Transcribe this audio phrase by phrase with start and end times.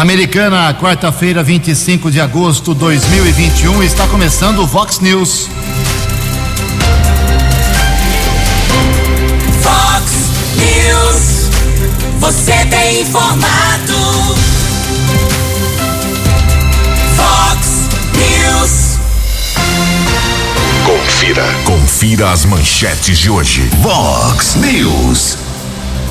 [0.00, 5.46] Americana, quarta-feira, 25 de agosto de 2021, está começando o Vox News.
[9.62, 10.12] Vox
[10.56, 11.50] News.
[12.18, 13.92] Você tem informado.
[17.16, 18.98] Vox News.
[20.86, 21.44] Confira.
[21.66, 23.68] Confira as manchetes de hoje.
[23.82, 25.49] Vox News.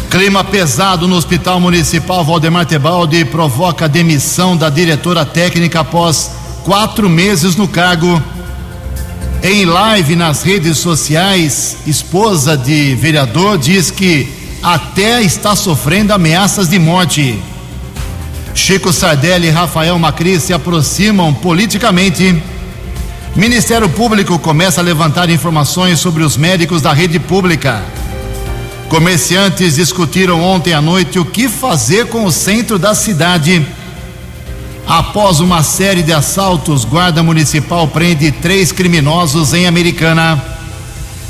[0.10, 6.32] Clima pesado no Hospital Municipal Valdemar Tebaldi provoca demissão da diretora técnica após
[6.64, 8.20] quatro meses no cargo.
[9.44, 14.28] Em live nas redes sociais, esposa de vereador diz que
[14.64, 17.40] até está sofrendo ameaças de morte.
[18.56, 22.42] Chico Sardelli e Rafael Macri se aproximam politicamente.
[23.36, 27.99] Ministério Público começa a levantar informações sobre os médicos da rede pública.
[28.90, 33.64] Comerciantes discutiram ontem à noite o que fazer com o centro da cidade.
[34.88, 40.44] Após uma série de assaltos, Guarda Municipal prende três criminosos em Americana.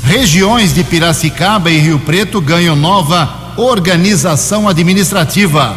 [0.02, 5.76] Regiões de Piracicaba e Rio Preto ganham nova organização administrativa.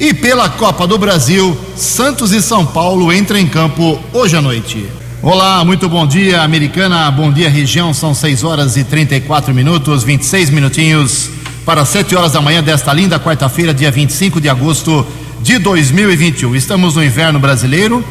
[0.00, 4.99] E pela Copa do Brasil, Santos e São Paulo entram em campo hoje à noite.
[5.22, 7.10] Olá, muito bom dia, Americana.
[7.10, 7.92] Bom dia, região.
[7.92, 11.28] São 6 horas e 34 minutos, 26 minutinhos
[11.62, 15.06] para 7 horas da manhã desta linda quarta-feira, dia 25 de agosto
[15.42, 16.56] de 2021.
[16.56, 18.02] Estamos no inverno brasileiro,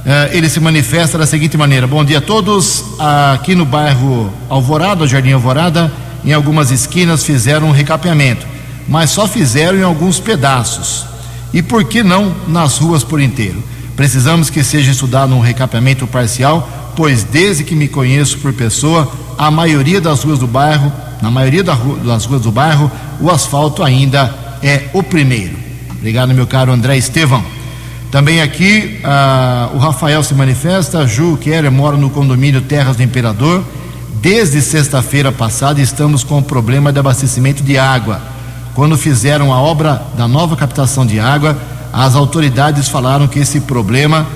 [0.00, 2.82] Uh, ele se manifesta da seguinte maneira: Bom dia a todos.
[3.34, 5.92] Aqui no bairro Alvorada, Jardim Alvorada,
[6.24, 8.46] em algumas esquinas fizeram um recapeamento,
[8.88, 11.04] mas só fizeram em alguns pedaços.
[11.52, 13.62] E por que não nas ruas por inteiro?
[13.94, 19.50] Precisamos que seja estudado um recapeamento parcial, pois desde que me conheço por pessoa, a
[19.50, 20.90] maioria das ruas do bairro,
[21.20, 22.90] na maioria das ruas do bairro,
[23.20, 25.56] o asfalto ainda é o primeiro.
[25.90, 27.44] Obrigado, meu caro André Estevão.
[28.10, 33.64] Também aqui ah, o Rafael se manifesta, Ju Keller mora no condomínio Terras do Imperador.
[34.22, 38.20] Desde sexta-feira passada estamos com o problema de abastecimento de água.
[38.74, 41.56] Quando fizeram a obra da nova captação de água,
[41.92, 44.26] as autoridades falaram que esse problema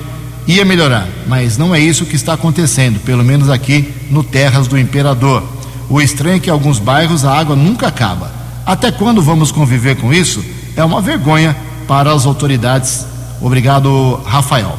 [0.47, 4.77] ia melhorar, mas não é isso que está acontecendo, pelo menos aqui no Terras do
[4.77, 5.43] Imperador.
[5.89, 8.31] O estranho é que em alguns bairros a água nunca acaba.
[8.65, 10.43] Até quando vamos conviver com isso?
[10.75, 11.55] É uma vergonha
[11.87, 13.05] para as autoridades.
[13.41, 14.77] Obrigado, Rafael.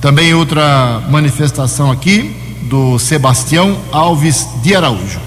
[0.00, 5.20] Também outra manifestação aqui do Sebastião Alves de Araújo.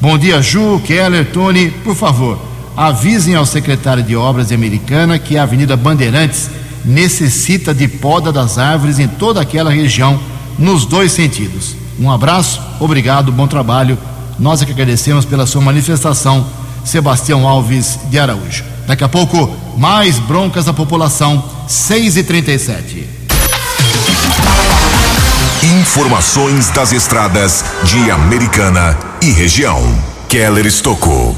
[0.00, 2.38] Bom dia, Ju, Keller, Tony, por favor,
[2.76, 6.48] avisem ao secretário de Obras de Americana que a Avenida Bandeirantes
[6.84, 10.18] necessita de poda das árvores em toda aquela região,
[10.58, 11.74] nos dois sentidos.
[11.98, 13.98] Um abraço, obrigado, bom trabalho.
[14.38, 16.46] Nós é que agradecemos pela sua manifestação,
[16.84, 18.64] Sebastião Alves de Araújo.
[18.86, 23.20] Daqui a pouco, mais broncas da população, 6 e 37
[25.62, 29.78] Informações das estradas de Americana e região.
[30.26, 31.34] Keller Estocou.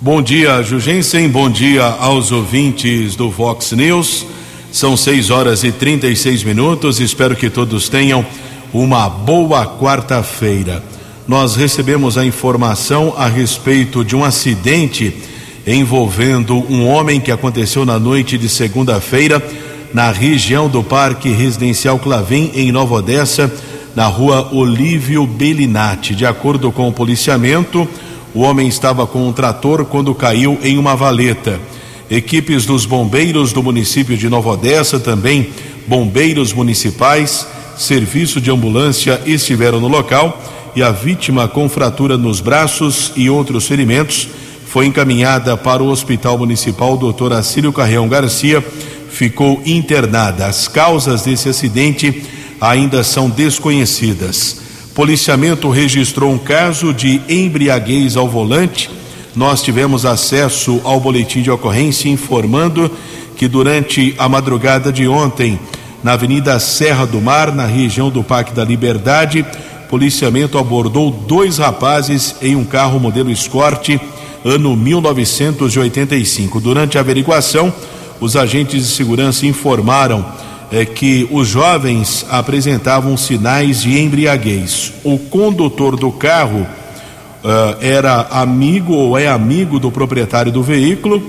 [0.00, 1.28] Bom dia, Jugensen.
[1.28, 4.24] Bom dia aos ouvintes do Vox News.
[4.74, 6.98] São 6 horas e 36 minutos.
[6.98, 8.26] Espero que todos tenham
[8.72, 10.82] uma boa quarta-feira.
[11.28, 15.14] Nós recebemos a informação a respeito de um acidente
[15.64, 19.40] envolvendo um homem que aconteceu na noite de segunda-feira
[19.92, 23.48] na região do Parque Residencial Clavim, em Nova Odessa,
[23.94, 26.16] na rua Olívio Bellinati.
[26.16, 27.88] De acordo com o policiamento,
[28.34, 31.60] o homem estava com um trator quando caiu em uma valeta.
[32.10, 35.48] Equipes dos bombeiros do município de Nova Odessa, também
[35.86, 37.46] bombeiros municipais,
[37.76, 40.42] serviço de ambulância estiveram no local
[40.76, 44.28] e a vítima com fratura nos braços e outros ferimentos
[44.74, 47.32] foi encaminhada para o Hospital Municipal Dr.
[47.32, 48.60] Acílio Carreão Garcia,
[49.08, 50.46] ficou internada.
[50.46, 52.24] As causas desse acidente
[52.60, 54.60] ainda são desconhecidas.
[54.92, 58.90] Policiamento registrou um caso de embriaguez ao volante.
[59.36, 62.88] Nós tivemos acesso ao boletim de ocorrência informando
[63.36, 65.58] que durante a madrugada de ontem,
[66.04, 69.44] na Avenida Serra do Mar, na região do Parque da Liberdade,
[69.90, 73.98] policiamento abordou dois rapazes em um carro modelo Escort,
[74.44, 76.60] ano 1985.
[76.60, 77.72] Durante a averiguação,
[78.20, 80.24] os agentes de segurança informaram
[80.70, 84.92] é, que os jovens apresentavam sinais de embriaguez.
[85.02, 86.66] O condutor do carro
[87.80, 91.22] era amigo ou é amigo do proprietário do veículo.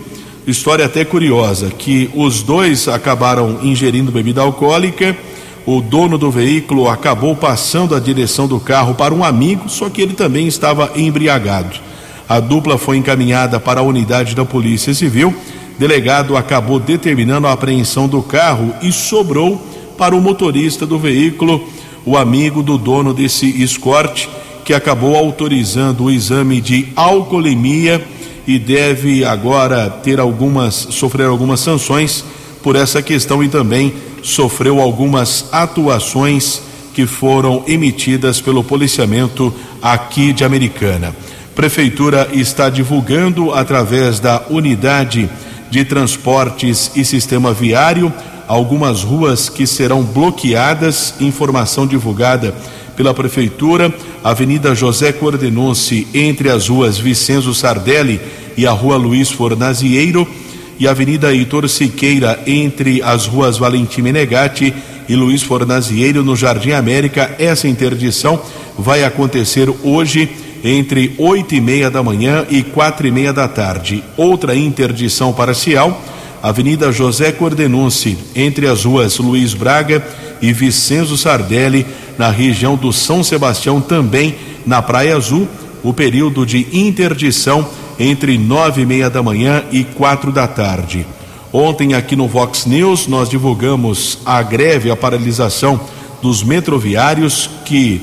[0.47, 5.15] História até curiosa, que os dois acabaram ingerindo bebida alcoólica.
[5.65, 10.01] O dono do veículo acabou passando a direção do carro para um amigo, só que
[10.01, 11.79] ele também estava embriagado.
[12.29, 15.33] A dupla foi encaminhada para a unidade da Polícia Civil
[15.77, 19.61] delegado acabou determinando a apreensão do carro e sobrou
[19.97, 21.67] para o motorista do veículo,
[22.05, 24.29] o amigo do dono desse escorte,
[24.65, 28.03] que acabou autorizando o exame de alcoolemia
[28.47, 32.25] e deve agora ter algumas sofrer algumas sanções
[32.63, 36.63] por essa questão e também sofreu algumas atuações
[36.95, 41.15] que foram emitidas pelo policiamento aqui de Americana.
[41.53, 45.29] Prefeitura está divulgando através da unidade
[45.69, 48.11] de transportes e sistema viário,
[48.47, 52.55] algumas ruas que serão bloqueadas, informação divulgada
[52.95, 53.93] pela Prefeitura,
[54.23, 58.19] Avenida José Cordenunce, entre as ruas Vicenzo Sardelli
[58.57, 60.27] e a Rua Luiz Fornazieiro,
[60.79, 64.73] e Avenida Heitor Siqueira, entre as ruas Valentim Menegatti
[65.07, 67.35] e Luiz Fornazieiro, no Jardim América.
[67.39, 68.41] Essa interdição
[68.77, 70.29] vai acontecer hoje
[70.63, 74.03] entre oito e meia da manhã e quatro e meia da tarde.
[74.17, 76.01] Outra interdição parcial,
[76.41, 80.03] Avenida José Cordenunce, entre as ruas Luiz Braga
[80.41, 81.85] e Vicenzo Sardelli,
[82.17, 84.35] na região do São Sebastião, também
[84.65, 85.47] na Praia Azul,
[85.83, 87.67] o período de interdição
[87.99, 91.05] entre nove e meia da manhã e quatro da tarde.
[91.53, 95.79] Ontem aqui no Vox News nós divulgamos a greve, a paralisação
[96.21, 98.01] dos metroviários que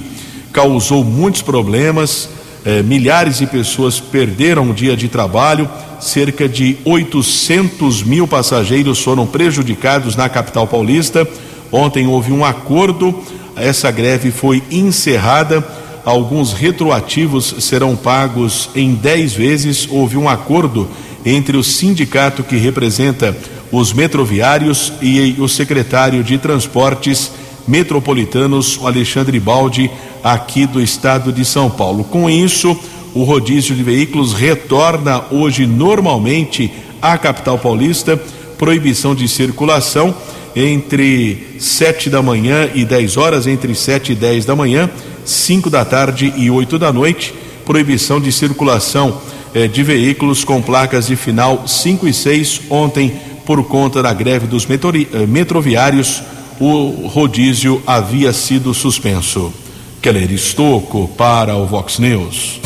[0.52, 2.28] causou muitos problemas,
[2.64, 5.69] eh, milhares de pessoas perderam o dia de trabalho,
[6.00, 11.26] cerca de 800 mil passageiros foram prejudicados na capital paulista.
[11.72, 13.19] Ontem houve um acordo,
[13.56, 15.66] essa greve foi encerrada.
[16.04, 19.88] Alguns retroativos serão pagos em 10 vezes.
[19.90, 20.86] Houve um acordo
[21.24, 23.34] entre o sindicato que representa
[23.70, 27.32] os metroviários e o secretário de Transportes
[27.66, 29.90] Metropolitanos, Alexandre Baldi,
[30.22, 32.04] aqui do estado de São Paulo.
[32.04, 32.76] Com isso,
[33.14, 36.70] o rodízio de veículos retorna hoje normalmente
[37.00, 38.20] à capital paulista,
[38.58, 40.14] proibição de circulação
[40.54, 44.90] entre 7 da manhã e 10 horas, entre 7 e 10 da manhã,
[45.25, 47.34] 5 da tarde e 8 da noite,
[47.64, 49.20] proibição de circulação
[49.54, 52.62] eh, de veículos com placas de final 5 e 6.
[52.70, 53.12] Ontem,
[53.46, 56.23] por conta da greve dos eh, metroviários,
[56.61, 59.52] o rodízio havia sido suspenso.
[60.00, 62.61] Keller Estocco para o Vox News.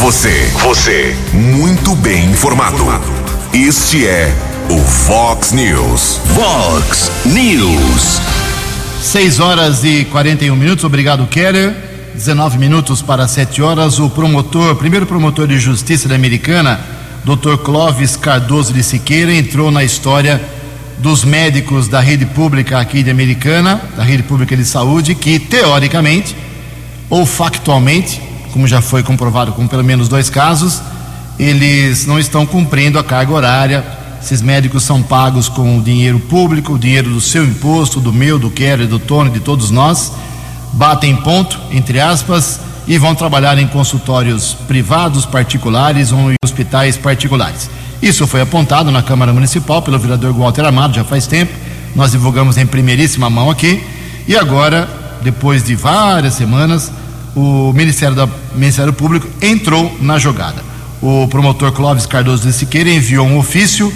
[0.00, 2.84] Você, você, muito bem informado.
[3.52, 6.20] Este é o Vox News.
[6.26, 8.20] Vox News.
[9.00, 11.74] 6 horas e 41 minutos, obrigado, Keller.
[12.14, 13.98] 19 minutos para 7 horas.
[13.98, 16.80] O promotor, primeiro promotor de justiça da Americana,
[17.24, 17.56] Dr.
[17.64, 20.40] Clóvis Cardoso de Siqueira, entrou na história
[20.98, 26.36] dos médicos da rede pública aqui de Americana, da rede pública de saúde, que teoricamente
[27.10, 30.80] ou factualmente, como já foi comprovado com pelo menos dois casos,
[31.38, 34.01] eles não estão cumprindo a carga horária.
[34.22, 38.38] Esses médicos são pagos com o dinheiro público, o dinheiro do seu imposto, do meu,
[38.38, 40.12] do Kelly, do Tony, de todos nós.
[40.72, 47.68] Batem ponto, entre aspas, e vão trabalhar em consultórios privados, particulares ou em hospitais particulares.
[48.00, 51.52] Isso foi apontado na Câmara Municipal pelo vereador Walter Amado já faz tempo.
[51.94, 53.82] Nós divulgamos em primeiríssima mão aqui.
[54.28, 54.88] E agora,
[55.22, 56.92] depois de várias semanas,
[57.34, 60.62] o Ministério, da, Ministério Público entrou na jogada.
[61.02, 63.92] O promotor Clóvis Cardoso de Siqueira enviou um ofício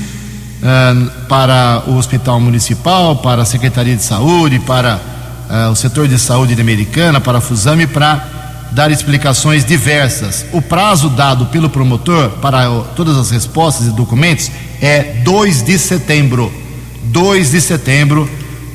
[1.29, 5.01] para o Hospital Municipal, para a Secretaria de Saúde, para
[5.51, 8.27] uh, o setor de saúde de Americana, para a Fusame, para
[8.73, 10.45] dar explicações diversas.
[10.53, 16.53] O prazo dado pelo promotor para todas as respostas e documentos é 2 de setembro.
[17.05, 18.29] 2 de setembro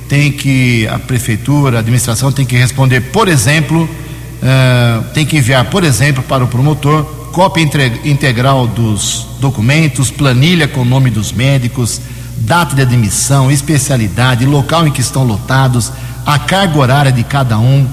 [0.08, 5.66] tem que a prefeitura, a administração tem que responder, por exemplo, uh, tem que enviar,
[5.66, 7.64] por exemplo, para o promotor cópia
[8.04, 12.02] integral dos documentos, planilha com o nome dos médicos,
[12.38, 15.92] data de admissão, especialidade, local em que estão lotados,
[16.26, 17.88] a carga horária de cada um,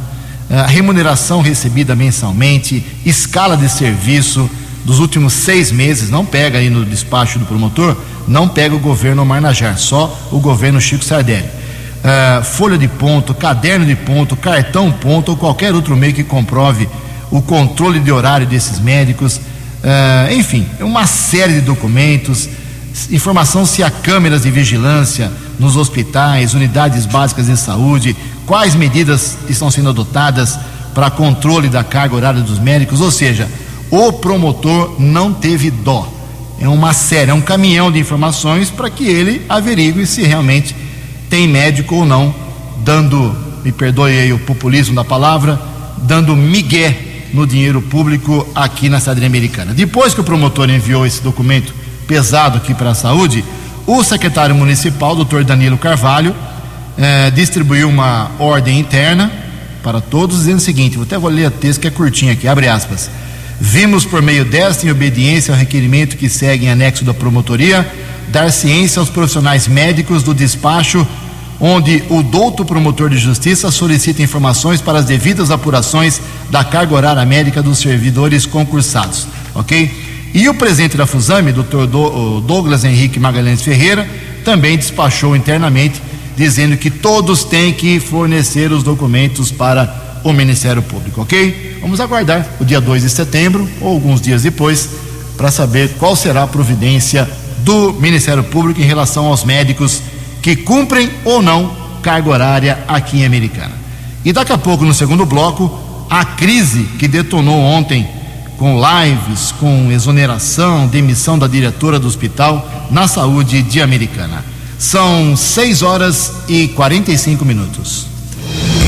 [0.51, 4.49] a remuneração recebida mensalmente, escala de serviço
[4.85, 9.25] dos últimos seis meses, não pega aí no despacho do promotor, não pega o governo
[9.25, 11.49] Marnajar, só o governo Chico Sardelli.
[11.99, 16.89] Uh, folha de ponto, caderno de ponto, cartão ponto ou qualquer outro meio que comprove
[17.31, 22.49] o controle de horário desses médicos, uh, enfim, uma série de documentos,
[23.11, 28.17] informação se há câmeras de vigilância nos hospitais, unidades básicas de saúde,
[28.47, 30.59] quais medidas estão sendo adotadas
[30.95, 33.49] para controle da carga horária dos médicos, ou seja,
[33.91, 36.13] o promotor não teve dó.
[36.61, 40.75] É uma série, é um caminhão de informações para que ele averigue se realmente
[41.31, 42.35] tem médico ou não,
[42.79, 45.61] dando, me perdoe aí o populismo da palavra,
[45.99, 49.75] dando migué no dinheiro público aqui na cidade americana.
[49.75, 51.75] Depois que o promotor enviou esse documento
[52.07, 53.45] pesado aqui para a saúde,
[53.87, 56.35] o secretário municipal, doutor Danilo Carvalho,
[56.97, 59.31] eh, distribuiu uma ordem interna
[59.83, 62.49] para todos, dizendo o seguinte: vou até vou ler a texto que é curtinho aqui,
[62.49, 63.11] abre aspas.
[63.61, 67.87] Vimos por meio desta, em obediência ao requerimento que segue em anexo da promotoria,
[68.29, 71.07] dar ciência aos profissionais médicos do despacho,
[71.61, 77.25] onde o douto promotor de justiça solicita informações para as devidas apurações da carga horária
[77.25, 79.91] médica dos servidores concursados, ok?
[80.33, 84.09] E o presidente da Fusame, doutor Douglas Henrique Magalhães Ferreira,
[84.45, 86.01] também despachou internamente,
[86.37, 91.79] dizendo que todos têm que fornecer os documentos para o Ministério Público, ok?
[91.81, 94.91] Vamos aguardar o dia 2 de setembro ou alguns dias depois
[95.37, 100.03] para saber qual será a providência do Ministério Público em relação aos médicos
[100.43, 101.71] que cumprem ou não
[102.03, 103.73] carga horária aqui em Americana.
[104.25, 105.71] E daqui a pouco, no segundo bloco,
[106.11, 108.09] a crise que detonou ontem
[108.59, 114.45] com lives, com exoneração, demissão da diretora do hospital na saúde de Americana.
[114.79, 118.07] São 6 horas e 45 minutos.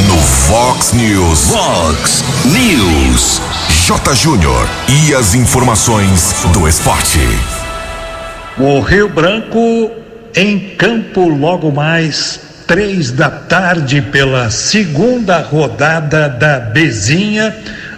[0.07, 1.51] No Fox News.
[1.51, 3.41] Fox News.
[3.87, 4.15] J.
[4.15, 4.69] Júnior.
[4.89, 7.21] E as informações do esporte.
[8.59, 9.91] O Rio Branco
[10.35, 17.55] em campo logo mais três da tarde pela segunda rodada da Bezinha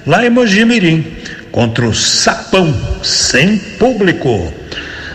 [0.06, 1.04] lá em Mojimirim
[1.50, 4.52] contra o Sapão sem público.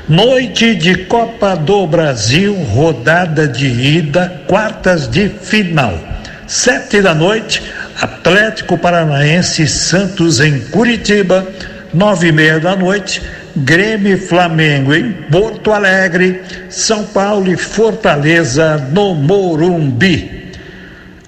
[0.08, 6.00] Noite de Copa do Brasil, rodada de ida, quartas de final.
[6.48, 7.62] Sete da noite,
[8.00, 11.46] Atlético Paranaense Santos em Curitiba.
[11.94, 13.22] Nove e meia da noite,
[13.58, 20.52] Grêmio e Flamengo em Porto Alegre, São Paulo e Fortaleza no Morumbi.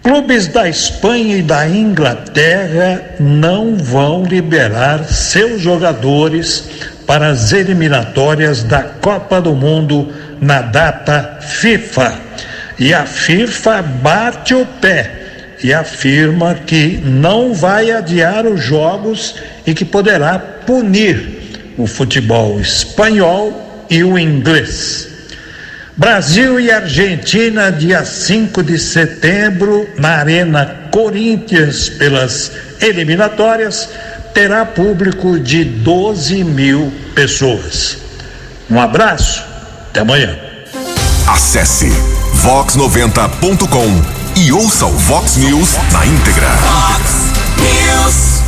[0.04, 6.70] Clubes da Espanha e da Inglaterra não vão liberar seus jogadores
[7.06, 12.14] para as eliminatórias da Copa do Mundo na data FIFA.
[12.78, 15.12] E a FIFA bate o pé
[15.64, 21.39] e afirma que não vai adiar os jogos e que poderá punir
[21.80, 25.08] o futebol espanhol e o inglês.
[25.96, 33.90] Brasil e Argentina, dia 5 de setembro, na Arena Corinthians, pelas eliminatórias,
[34.34, 37.98] terá público de 12 mil pessoas.
[38.70, 39.44] Um abraço,
[39.90, 40.38] até amanhã.
[41.28, 41.90] Acesse
[42.44, 46.50] vox90.com e ouça o Vox News na íntegra.
[46.50, 47.12] Fox
[47.58, 48.39] News.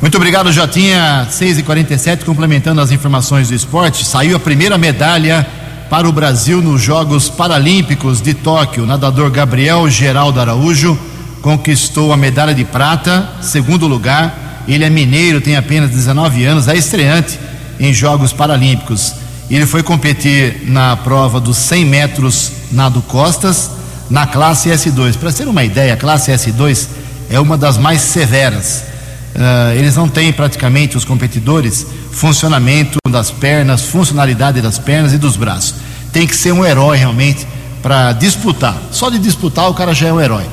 [0.00, 1.26] Muito obrigado, Jotinha.
[1.28, 4.04] 6 e 47 complementando as informações do esporte.
[4.04, 5.44] Saiu a primeira medalha
[5.90, 8.84] para o Brasil nos Jogos Paralímpicos de Tóquio.
[8.84, 10.96] O nadador Gabriel Geraldo Araújo
[11.42, 14.62] conquistou a medalha de prata, segundo lugar.
[14.68, 17.36] Ele é mineiro, tem apenas 19 anos, é estreante
[17.80, 19.14] em Jogos Paralímpicos.
[19.50, 23.72] Ele foi competir na prova dos 100 metros nado costas
[24.08, 25.16] na classe S2.
[25.16, 26.86] Para ter uma ideia, a classe S2
[27.28, 28.97] é uma das mais severas
[29.34, 35.36] Uh, eles não têm praticamente os competidores funcionamento das pernas, funcionalidade das pernas e dos
[35.36, 35.74] braços.
[36.12, 37.46] Tem que ser um herói realmente
[37.82, 38.76] para disputar.
[38.90, 40.44] Só de disputar o cara já é um herói.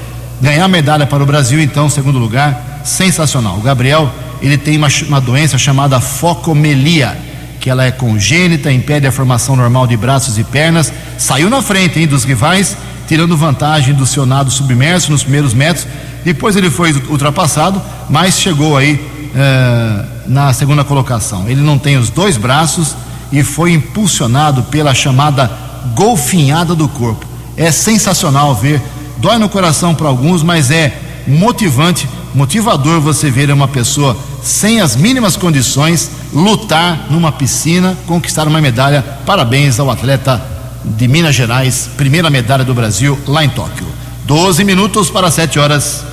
[0.41, 3.57] Ganhar medalha para o Brasil, então, segundo lugar, sensacional.
[3.57, 7.17] O Gabriel, ele tem uma, uma doença chamada focomelia,
[7.59, 10.93] que ela é congênita, impede a formação normal de braços e pernas.
[11.17, 12.77] Saiu na frente hein, dos rivais,
[13.07, 15.87] tirando vantagem do seu nado submerso nos primeiros metros
[16.25, 18.99] depois ele foi ultrapassado, mas chegou aí
[19.35, 21.47] eh, na segunda colocação.
[21.47, 22.95] Ele não tem os dois braços
[23.31, 25.51] e foi impulsionado pela chamada
[25.93, 27.23] golfinhada do corpo.
[27.55, 28.81] É sensacional ver,
[29.17, 34.95] dói no coração para alguns, mas é motivante, motivador você ver uma pessoa sem as
[34.95, 39.03] mínimas condições lutar numa piscina, conquistar uma medalha.
[39.27, 40.54] Parabéns ao atleta
[40.85, 43.85] de Minas Gerais, primeira medalha do Brasil lá em Tóquio.
[44.25, 46.03] 12 minutos para 7 horas.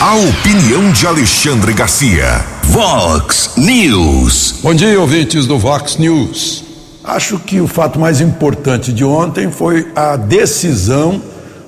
[0.00, 2.44] A opinião de Alexandre Garcia.
[2.64, 4.56] Vox News.
[4.62, 6.64] Bom dia, ouvintes do Vox News.
[7.04, 11.20] Acho que o fato mais importante de ontem foi a decisão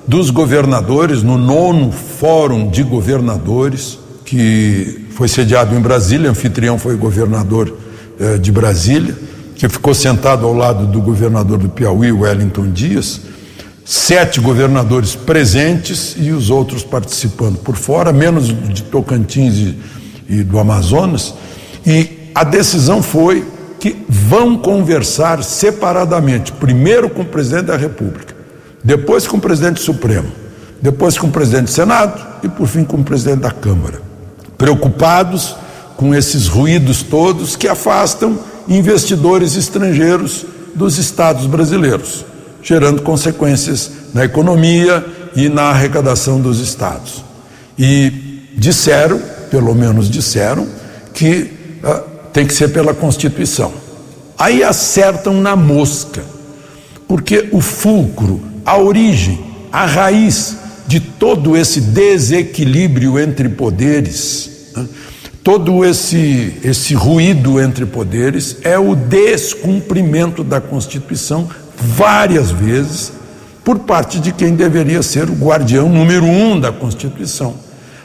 [0.07, 6.97] dos governadores no nono Fórum de Governadores, que foi sediado em Brasília, anfitrião foi o
[6.97, 7.77] governador
[8.19, 9.15] eh, de Brasília,
[9.63, 13.21] que ficou sentado ao lado do governador do Piauí, Wellington Dias,
[13.85, 19.79] sete governadores presentes e os outros participando por fora, menos de Tocantins e,
[20.27, 21.33] e do Amazonas,
[21.85, 23.47] e a decisão foi
[23.79, 28.35] que vão conversar separadamente, primeiro com o presidente da República,
[28.83, 30.29] depois com o presidente Supremo,
[30.81, 34.01] depois com o presidente do Senado e por fim com o presidente da Câmara.
[34.57, 35.55] Preocupados
[35.95, 42.25] com esses ruídos todos que afastam investidores estrangeiros dos estados brasileiros,
[42.61, 45.05] gerando consequências na economia
[45.35, 47.23] e na arrecadação dos estados.
[47.77, 50.67] E disseram, pelo menos disseram,
[51.13, 51.51] que
[51.83, 52.01] ah,
[52.31, 53.73] tem que ser pela Constituição.
[54.37, 56.23] Aí acertam na mosca,
[57.07, 59.39] porque o fulcro a origem,
[59.71, 60.55] a raiz
[60.87, 64.87] de todo esse desequilíbrio entre poderes, né?
[65.43, 73.11] Todo esse, esse ruído entre poderes é o descumprimento da Constituição várias vezes
[73.63, 77.55] por parte de quem deveria ser o guardião número um da Constituição.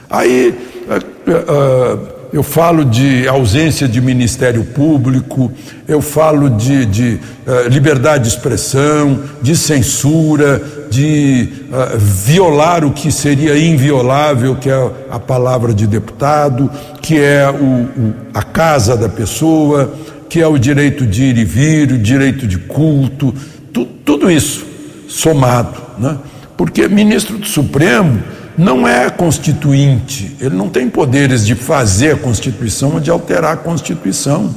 [0.09, 0.53] Aí.
[0.89, 5.51] Uh, uh, eu falo de ausência de Ministério Público,
[5.87, 13.11] eu falo de, de uh, liberdade de expressão, de censura, de uh, violar o que
[13.11, 16.69] seria inviolável, que é a palavra de deputado,
[17.01, 19.93] que é o, o, a casa da pessoa,
[20.27, 23.33] que é o direito de ir e vir, o direito de culto,
[23.73, 24.65] tu, tudo isso
[25.07, 26.17] somado, né?
[26.55, 28.21] porque ministro do Supremo
[28.57, 33.57] não é constituinte, ele não tem poderes de fazer a Constituição ou de alterar a
[33.57, 34.53] Constituição.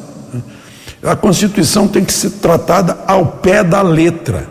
[1.02, 4.48] A Constituição tem que ser tratada ao pé da letra.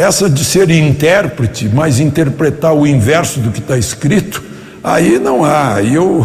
[0.00, 4.42] Essa de ser intérprete, mas interpretar o inverso do que está escrito,
[4.82, 5.82] aí não há.
[5.82, 6.24] Eu,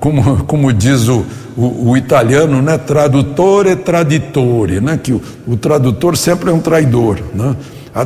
[0.00, 5.54] como, como diz o, o, o, italiano, né, tradutor e traditore, né, que o, o
[5.54, 7.54] tradutor sempre é um traidor né,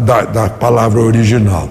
[0.01, 1.69] da, da palavra original.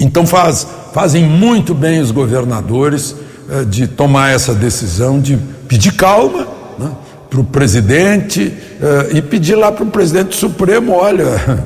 [0.00, 3.14] Então faz, fazem muito bem os governadores
[3.48, 6.90] eh, de tomar essa decisão, de pedir calma né,
[7.30, 11.64] para o presidente eh, e pedir lá para o presidente Supremo, olha,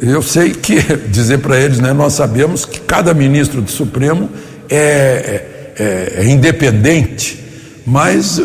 [0.00, 4.28] eu sei que, dizer para eles, né, nós sabemos que cada ministro do Supremo
[4.68, 5.44] é,
[5.78, 7.42] é, é independente,
[7.86, 8.40] mas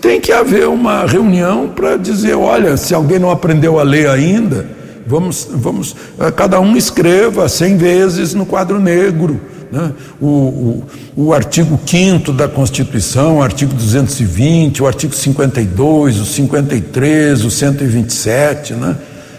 [0.00, 4.80] tem que haver uma reunião para dizer, olha, se alguém não aprendeu a ler ainda,
[5.10, 9.40] Vamos, vamos, eh, cada um escreva cem vezes no quadro negro.
[9.72, 9.92] Né?
[10.20, 10.84] O, o,
[11.16, 18.74] o artigo 5 da Constituição, o artigo 220, o artigo 52, o 53, o 127.
[18.74, 18.96] Né?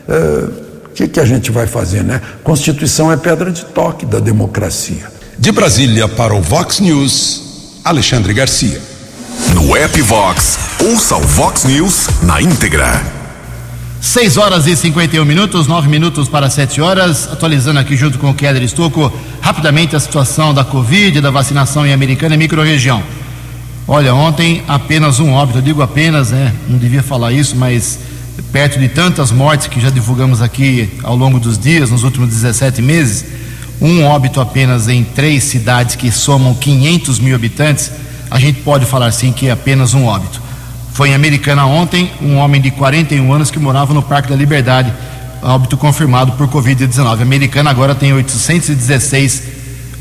[0.09, 0.43] É,
[0.91, 2.03] o que, que a gente vai fazer?
[2.03, 2.21] Né?
[2.43, 5.09] Constituição é pedra de toque da democracia.
[5.39, 8.81] De Brasília para o Vox News, Alexandre Garcia.
[9.53, 13.01] No app Vox, ouça o Vox News na íntegra.
[14.01, 17.29] 6 horas e 51 minutos, 9 minutos para 7 horas.
[17.31, 21.93] Atualizando aqui junto com o Keller Estocco rapidamente a situação da Covid, da vacinação em
[21.93, 23.01] Americana e microrregião.
[23.87, 26.53] Olha, ontem apenas um óbito, eu digo apenas, né?
[26.67, 27.97] Não devia falar isso, mas
[28.51, 32.81] perto de tantas mortes que já divulgamos aqui ao longo dos dias, nos últimos 17
[32.81, 33.25] meses,
[33.81, 37.91] um óbito apenas em três cidades que somam 500 mil habitantes,
[38.29, 40.41] a gente pode falar sim que é apenas um óbito.
[40.93, 44.93] Foi em Americana ontem um homem de 41 anos que morava no Parque da Liberdade,
[45.41, 47.21] óbito confirmado por Covid-19.
[47.21, 49.43] Americana agora tem 816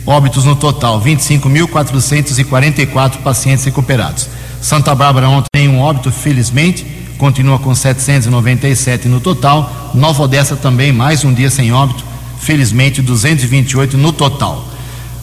[0.06, 4.28] óbitos no total, 25.444 pacientes recuperados.
[4.60, 9.92] Santa Bárbara ontem um óbito, felizmente, continua com 797 no total.
[9.94, 12.02] Nova Odessa também, mais um dia sem óbito,
[12.40, 14.66] felizmente 228 no total.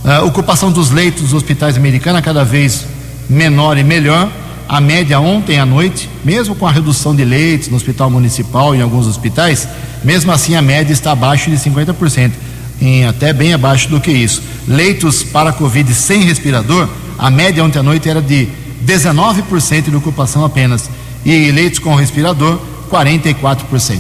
[0.06, 2.86] A ocupação dos leitos dos hospitais americanos cada vez
[3.28, 4.32] menor e melhor
[4.70, 8.78] a média ontem à noite, mesmo com a redução de leitos no hospital municipal e
[8.78, 9.68] em alguns hospitais,
[10.04, 12.32] mesmo assim a média está abaixo de 50%,
[12.80, 14.44] em até bem abaixo do que isso.
[14.68, 18.48] Leitos para Covid sem respirador, a média ontem à noite era de
[18.86, 20.88] 19% de ocupação apenas.
[21.28, 22.58] E leitos com respirador,
[22.90, 24.00] 44%.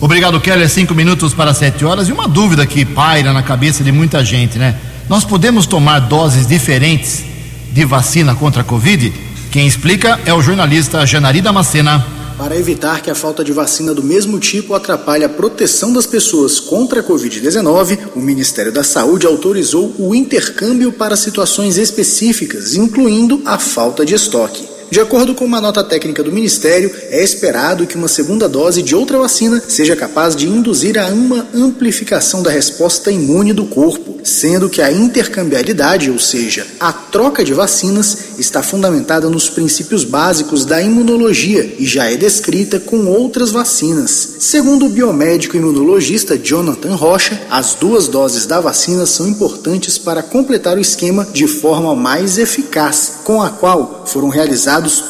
[0.00, 0.68] Obrigado, Keller.
[0.68, 2.08] Cinco minutos para sete horas.
[2.08, 4.76] E uma dúvida que paira na cabeça de muita gente, né?
[5.08, 7.24] Nós podemos tomar doses diferentes
[7.72, 9.10] de vacina contra a Covid?
[9.50, 12.06] Quem explica é o jornalista Janari Damascena.
[12.38, 16.60] Para evitar que a falta de vacina do mesmo tipo atrapalhe a proteção das pessoas
[16.60, 23.58] contra a Covid-19, o Ministério da Saúde autorizou o intercâmbio para situações específicas, incluindo a
[23.58, 24.77] falta de estoque.
[24.90, 28.94] De acordo com uma nota técnica do Ministério, é esperado que uma segunda dose de
[28.94, 34.68] outra vacina seja capaz de induzir a uma amplificação da resposta imune do corpo, sendo
[34.68, 40.80] que a intercambiabilidade, ou seja, a troca de vacinas, está fundamentada nos princípios básicos da
[40.80, 44.36] imunologia e já é descrita com outras vacinas.
[44.40, 50.78] Segundo o biomédico imunologista Jonathan Rocha, as duas doses da vacina são importantes para completar
[50.78, 54.28] o esquema de forma mais eficaz, com a qual foram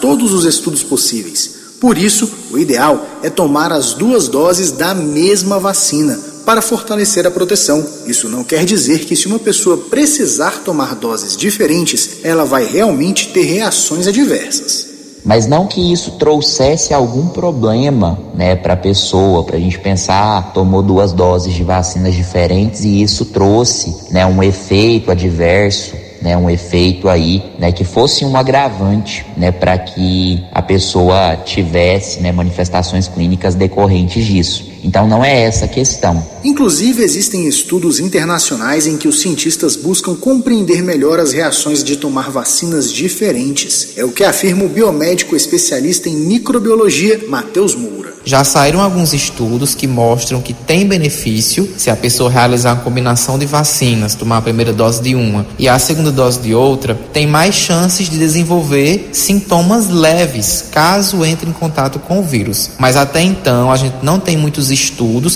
[0.01, 1.59] todos os estudos possíveis.
[1.81, 7.31] Por isso, o ideal é tomar as duas doses da mesma vacina para fortalecer a
[7.31, 7.87] proteção.
[8.07, 13.29] Isso não quer dizer que, se uma pessoa precisar tomar doses diferentes, ela vai realmente
[13.29, 14.89] ter reações adversas.
[15.25, 20.39] Mas não que isso trouxesse algum problema né, para a pessoa, para a gente pensar,
[20.39, 26.37] ah, tomou duas doses de vacinas diferentes e isso trouxe né, um efeito adverso né,
[26.37, 32.33] um efeito aí, né, que fosse um agravante, né, para que a pessoa tivesse, né,
[32.33, 34.69] manifestações clínicas decorrentes disso.
[34.89, 36.27] Então não é essa a questão.
[36.43, 42.31] Inclusive existem estudos internacionais em que os cientistas buscam compreender melhor as reações de tomar
[42.31, 43.91] vacinas diferentes.
[43.99, 48.15] É o que afirma o biomédico especialista em microbiologia Matheus Moura.
[48.25, 53.39] Já saíram alguns estudos que mostram que tem benefício se a pessoa realizar uma combinação
[53.39, 57.27] de vacinas, tomar a primeira dose de uma e a segunda dose de outra, tem
[57.27, 62.71] mais chances de desenvolver sintomas leves caso entre em contato com o vírus.
[62.79, 64.78] Mas até então a gente não tem muitos estudos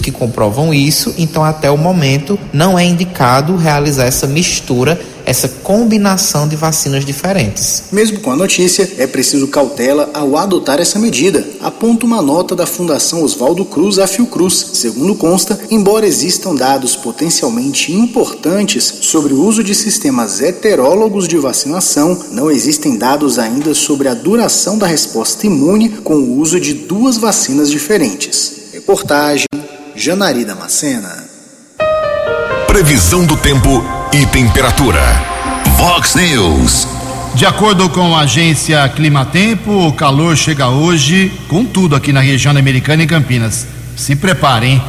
[0.01, 6.49] que comprovam isso, então até o momento não é indicado realizar essa mistura essa combinação
[6.49, 7.85] de vacinas diferentes.
[7.93, 12.67] Mesmo com a notícia, é preciso cautela ao adotar essa medida, aponta uma nota da
[12.67, 14.71] Fundação Oswaldo Cruz a Fiocruz.
[14.75, 22.19] Segundo consta, embora existam dados potencialmente importantes sobre o uso de sistemas heterólogos de vacinação,
[22.33, 27.17] não existem dados ainda sobre a duração da resposta imune com o uso de duas
[27.17, 28.62] vacinas diferentes.
[28.83, 29.47] Reportagem
[29.95, 31.25] Janari Damascena.
[32.67, 33.69] Previsão do tempo
[34.13, 35.01] e temperatura.
[35.77, 36.89] Vox News.
[37.33, 42.51] De acordo com a agência Climatempo, o calor chega hoje com tudo aqui na região
[42.51, 43.69] americana e Campinas.
[43.97, 44.83] Se preparem.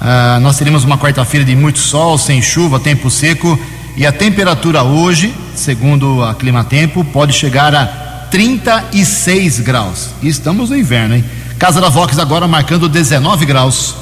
[0.00, 3.56] Ah, nós teremos uma quarta-feira de muito sol, sem chuva, tempo seco
[3.96, 7.86] e a temperatura hoje, segundo a Climatempo, pode chegar a
[8.28, 10.10] 36 graus.
[10.20, 11.24] Estamos no inverno, hein?
[11.58, 13.94] Casa da Vox agora marcando 19 graus.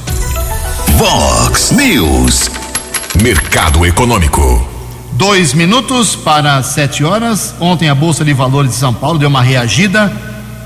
[0.96, 2.50] Vox News.
[3.22, 4.68] Mercado Econômico.
[5.12, 7.54] Dois minutos para sete horas.
[7.60, 10.12] Ontem a Bolsa de Valores de São Paulo deu uma reagida.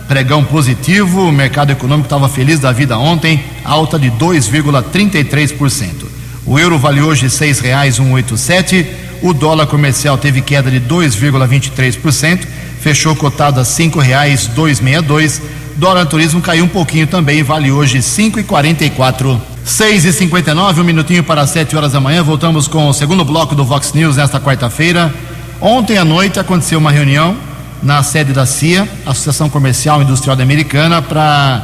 [0.09, 1.29] Pregão positivo.
[1.29, 3.45] O mercado econômico estava feliz da vida ontem.
[3.67, 6.07] Alta de 2,33%.
[6.47, 8.87] O euro vale hoje R$ 6,187.
[9.21, 12.47] O dólar comercial teve queda de 2,23%.
[12.81, 15.43] Fechou cotado a R$ 5,262.
[15.79, 17.41] Dólar turismo caiu um pouquinho também.
[17.45, 19.41] Vale hoje R$ 5,44.
[19.65, 22.21] 6 e 59 um minutinho para 7 horas da manhã.
[22.21, 25.15] Voltamos com o segundo bloco do Vox News nesta quarta-feira.
[25.61, 27.37] Ontem à noite aconteceu uma reunião
[27.81, 31.63] na sede da CIA, Associação Comercial e Industrial da Americana, para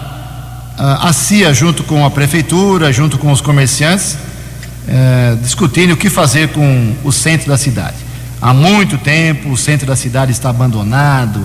[0.79, 6.09] uh, a CIA, junto com a prefeitura, junto com os comerciantes, uh, discutirem o que
[6.09, 7.97] fazer com o centro da cidade.
[8.41, 11.45] Há muito tempo o centro da cidade está abandonado,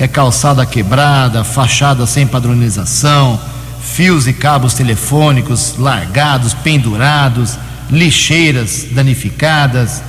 [0.00, 3.38] é calçada quebrada, fachada sem padronização
[3.80, 7.58] fios e cabos telefônicos largados, pendurados,
[7.90, 10.02] lixeiras danificadas,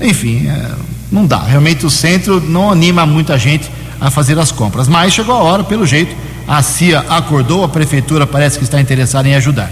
[0.00, 0.70] enfim, é,
[1.10, 1.42] não dá.
[1.42, 4.88] Realmente o centro não anima muita gente a fazer as compras.
[4.88, 6.14] Mas chegou a hora, pelo jeito,
[6.46, 9.70] a CIA acordou, a prefeitura parece que está interessada em ajudar.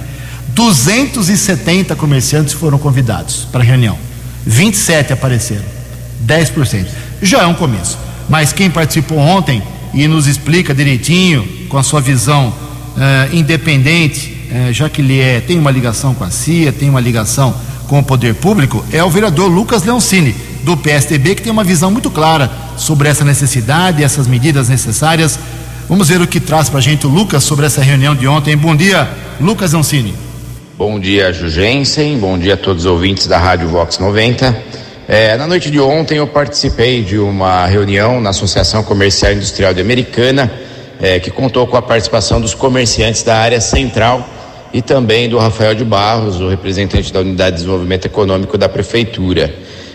[0.48, 3.98] 270 comerciantes foram convidados para a reunião.
[4.44, 5.64] 27 apareceram.
[6.26, 6.86] 10%.
[7.20, 7.98] Já é um começo.
[8.32, 14.72] Mas quem participou ontem e nos explica direitinho, com a sua visão uh, independente, uh,
[14.72, 17.54] já que ele é, tem uma ligação com a CIA, tem uma ligação
[17.86, 21.90] com o poder público, é o vereador Lucas Leoncini, do PSDB, que tem uma visão
[21.90, 25.38] muito clara sobre essa necessidade, essas medidas necessárias.
[25.86, 28.56] Vamos ver o que traz para a gente o Lucas sobre essa reunião de ontem.
[28.56, 30.14] Bom dia, Lucas Leoncini.
[30.78, 32.16] Bom dia, Jugensen.
[32.16, 34.71] Bom dia a todos os ouvintes da Rádio Vox 90.
[35.08, 39.74] É, na noite de ontem eu participei de uma reunião na Associação Comercial e Industrial
[39.74, 40.50] de Americana
[41.02, 44.24] é, que contou com a participação dos comerciantes da área central
[44.72, 49.52] e também do Rafael de Barros, o representante da Unidade de Desenvolvimento Econômico da Prefeitura.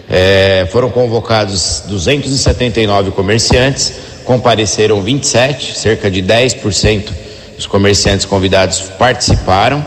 [0.09, 3.93] É, foram convocados 279 comerciantes,
[4.25, 7.09] compareceram 27, cerca de 10%
[7.55, 9.83] dos comerciantes convidados participaram.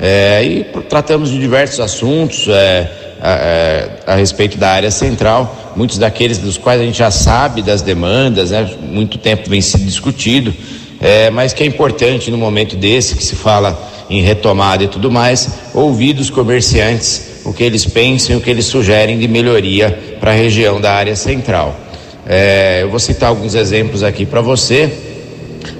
[0.00, 5.98] É, e tratamos de diversos assuntos é, a, é, a, respeito da área central muitos
[5.98, 8.68] daqueles dos quais a gente já sabe das demandas, né?
[8.80, 10.52] muito tempo vem sido discutido,
[11.00, 13.78] é, mas que é importante no momento desse, que se fala
[14.10, 18.50] em retomada e tudo mais, ouvir dos comerciantes o que eles pensam e o que
[18.50, 21.74] eles sugerem de melhoria para a região da área central.
[22.26, 24.92] É, eu vou citar alguns exemplos aqui para você.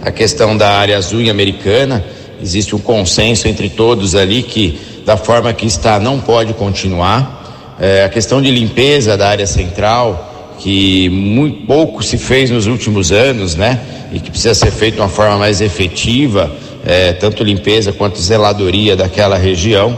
[0.03, 2.05] A questão da área azul e americana,
[2.43, 7.75] existe um consenso entre todos ali que, da forma que está, não pode continuar.
[7.81, 13.11] É, a questão de limpeza da área central, que muito pouco se fez nos últimos
[13.11, 13.81] anos, né?
[14.13, 16.51] E que precisa ser feito de uma forma mais efetiva,
[16.85, 19.97] é, tanto limpeza quanto zeladoria daquela região.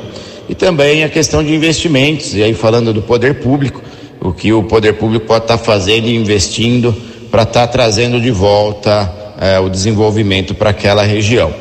[0.48, 3.82] E também a questão de investimentos, e aí falando do poder público,
[4.20, 6.94] o que o poder público pode estar tá fazendo e investindo
[7.32, 11.52] para estar tá trazendo de volta é, o desenvolvimento para aquela região.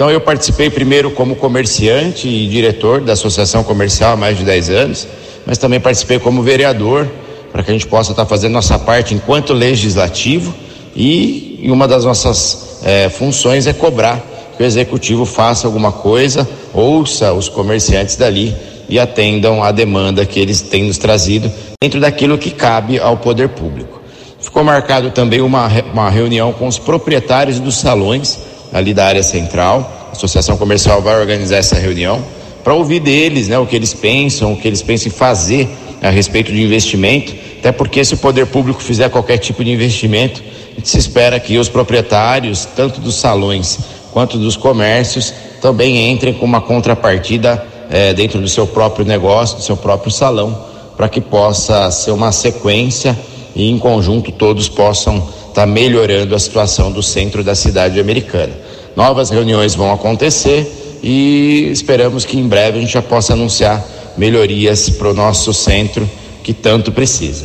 [0.00, 4.70] Então eu participei primeiro como comerciante e diretor da Associação Comercial há mais de 10
[4.70, 5.06] anos
[5.44, 7.06] mas também participei como vereador,
[7.52, 10.54] para que a gente possa estar fazendo nossa parte enquanto legislativo
[10.96, 14.24] e, uma das nossas é, funções é cobrar
[14.56, 18.56] que o executivo faça alguma coisa, ouça os comerciantes dali
[18.88, 23.50] e atendam a demanda que eles têm nos trazido dentro daquilo que cabe ao poder
[23.50, 24.00] público.
[24.40, 30.08] Ficou marcado também uma, uma reunião com os proprietários dos salões ali da área central.
[30.08, 32.22] A Associação Comercial vai organizar essa reunião
[32.62, 35.68] para ouvir deles, né, o que eles pensam, o que eles pensam em fazer
[36.02, 40.42] a respeito de investimento, até porque se o poder público fizer qualquer tipo de investimento,
[40.72, 43.78] a gente se espera que os proprietários, tanto dos salões
[44.12, 49.62] quanto dos comércios, também entrem com uma contrapartida eh, dentro do seu próprio negócio, do
[49.62, 50.56] seu próprio salão,
[50.96, 53.18] para que possa ser uma sequência
[53.54, 55.28] e em conjunto todos possam
[55.60, 58.52] estar tá melhorando a situação do centro da cidade americana.
[58.96, 63.84] Novas reuniões vão acontecer e esperamos que em breve a gente já possa anunciar
[64.16, 66.08] melhorias para o nosso centro
[66.42, 67.44] que tanto precisa.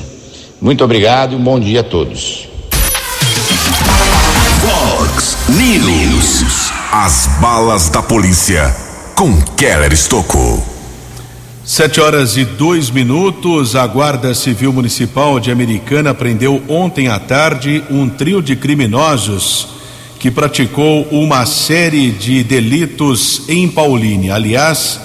[0.62, 2.48] Muito obrigado e um bom dia a todos.
[4.62, 6.72] Fox News.
[6.92, 8.74] As balas da polícia
[9.16, 10.75] com Keller Estocou.
[11.68, 13.76] Sete horas e dois minutos.
[13.76, 19.70] A Guarda Civil Municipal de Americana prendeu ontem à tarde um trio de criminosos
[20.20, 24.36] que praticou uma série de delitos em Paulínia.
[24.36, 25.00] Aliás,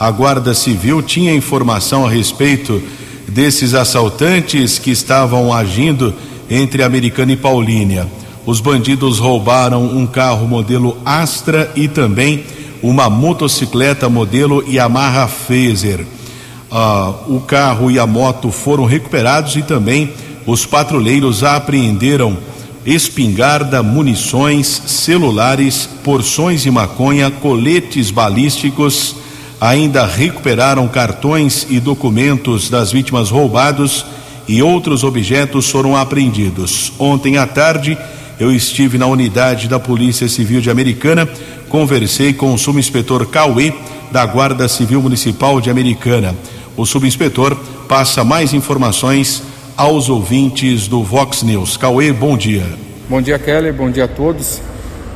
[0.00, 2.82] a Guarda Civil tinha informação a respeito
[3.28, 6.14] desses assaltantes que estavam agindo
[6.48, 8.08] entre Americana e Paulínia.
[8.46, 12.42] Os bandidos roubaram um carro modelo Astra e também
[12.86, 16.06] uma motocicleta modelo Yamaha Phaser.
[16.70, 20.12] Ah, o carro e a moto foram recuperados e também
[20.46, 22.38] os patrulheiros apreenderam
[22.84, 29.16] espingarda, munições, celulares, porções de maconha, coletes balísticos.
[29.60, 34.06] Ainda recuperaram cartões e documentos das vítimas roubados
[34.46, 36.92] e outros objetos foram apreendidos.
[37.00, 37.98] Ontem à tarde,
[38.38, 41.28] eu estive na unidade da Polícia Civil de Americana,
[41.68, 43.72] conversei com o subinspetor Cauê,
[44.10, 46.34] da Guarda Civil Municipal de Americana.
[46.76, 47.56] O subinspetor
[47.88, 49.42] passa mais informações
[49.76, 51.76] aos ouvintes do Vox News.
[51.76, 52.64] Cauê, bom dia.
[53.08, 54.60] Bom dia, Keller, bom dia a todos.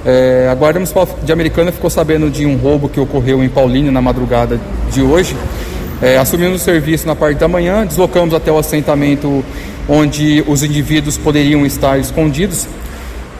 [0.04, 3.92] É, a Guarda Municipal de Americana ficou sabendo de um roubo que ocorreu em Paulínia
[3.92, 4.59] na madrugada
[4.90, 5.37] de hoje.
[6.00, 9.44] É, assumimos o serviço na parte da manhã, deslocamos até o assentamento
[9.87, 12.66] onde os indivíduos poderiam estar escondidos.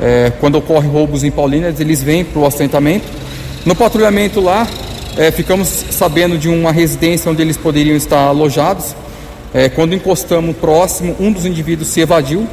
[0.01, 3.05] É, quando ocorre roubos em Paulínia, eles vêm para o assentamento.
[3.67, 4.67] No patrulhamento lá,
[5.17, 8.95] é, ficamos sabendo de uma residência onde eles poderiam estar alojados.
[9.53, 12.47] É, quando encostamos próximo, um dos indivíduos se evadiu.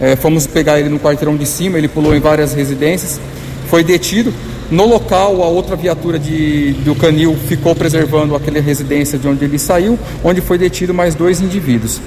[0.00, 3.20] É, fomos pegar ele no quarteirão de cima, ele pulou em várias residências,
[3.68, 4.34] foi detido.
[4.70, 9.58] No local, a outra viatura de, do canil ficou preservando aquela residência de onde ele
[9.58, 12.00] saiu, onde foi detido mais dois indivíduos.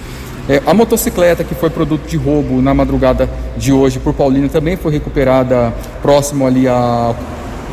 [0.49, 4.77] É, a motocicleta que foi produto de roubo na madrugada de hoje por Paulino também
[4.77, 7.13] foi recuperada próximo ali à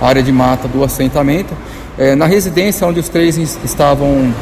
[0.01, 1.55] área de mata do assentamento.
[1.97, 4.35] É, na residência onde os três estavam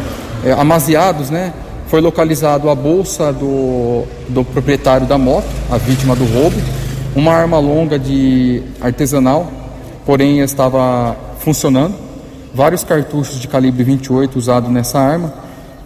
[0.42, 1.52] é, amaziados, né,
[1.88, 6.56] foi localizado a bolsa do, do proprietário da moto, a vítima do roubo,
[7.14, 9.52] uma arma longa de artesanal,
[10.06, 11.94] porém estava funcionando,
[12.54, 15.34] vários cartuchos de calibre 28 usados nessa arma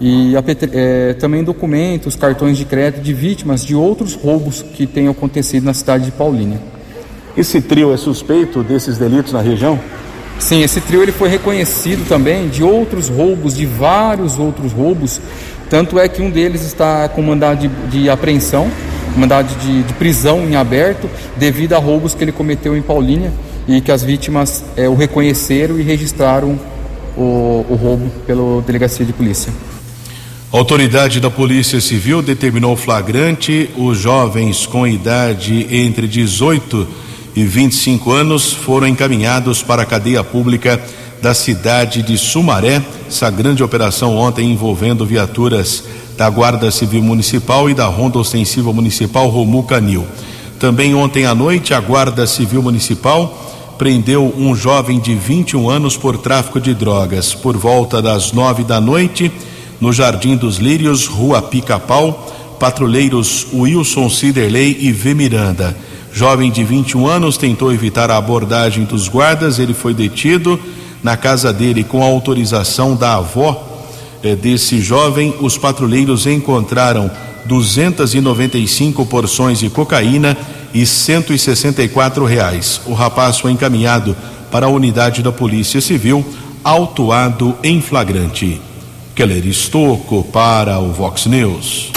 [0.01, 0.35] e
[0.73, 5.75] é, também documentos, cartões de crédito de vítimas de outros roubos que tenham acontecido na
[5.75, 6.61] cidade de Paulínia.
[7.37, 9.79] Esse trio é suspeito desses delitos na região?
[10.39, 15.21] Sim, esse trio ele foi reconhecido também de outros roubos, de vários outros roubos
[15.69, 18.71] tanto é que um deles está com mandado de, de apreensão,
[19.17, 23.33] mandado de, de, prisão em aberto, devido a roubos que ele cometeu em Paulínia
[23.67, 26.59] e que as vítimas é, o reconheceram e registraram
[27.17, 29.53] o, o roubo pela delegacia de polícia.
[30.57, 33.69] Autoridade da Polícia Civil determinou flagrante.
[33.77, 36.89] Os jovens com idade entre 18
[37.37, 40.83] e 25 anos foram encaminhados para a cadeia pública
[41.21, 42.83] da cidade de Sumaré.
[43.07, 45.85] Essa grande operação ontem envolvendo viaturas
[46.17, 50.07] da Guarda Civil Municipal e da Ronda Ostensiva Municipal Romu Canil.
[50.59, 56.17] Também ontem à noite, a Guarda Civil Municipal prendeu um jovem de 21 anos por
[56.17, 57.35] tráfico de drogas.
[57.35, 59.31] Por volta das nove da noite,
[59.81, 65.15] no Jardim dos Lírios, Rua Pica-Pau, patrulheiros Wilson Ciderley e V.
[65.15, 65.77] Miranda.
[66.13, 70.59] Jovem de 21 anos tentou evitar a abordagem dos guardas, ele foi detido
[71.03, 73.77] na casa dele com autorização da avó
[74.23, 77.11] eh, desse jovem, os patrulheiros encontraram
[77.45, 80.37] 295 porções de cocaína
[80.75, 82.81] e 164 reais.
[82.87, 84.17] O rapaz foi encaminhado
[84.51, 86.25] para a unidade da Polícia Civil,
[86.65, 88.61] autuado em flagrante.
[89.17, 91.91] Keller Estocco para o Vox News.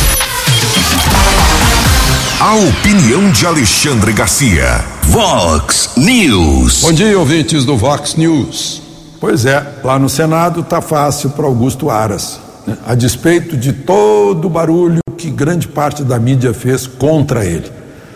[2.39, 4.86] A opinião de Alexandre Garcia.
[5.03, 6.79] Vox News.
[6.79, 8.82] Bom dia, ouvintes do Vox News.
[9.19, 12.77] Pois é, lá no Senado está fácil para Augusto Aras, né?
[12.88, 17.69] a despeito de todo o barulho que grande parte da mídia fez contra ele.